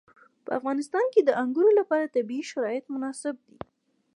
[0.45, 3.53] په افغانستان کې د انګور لپاره طبیعي شرایط مناسب دي.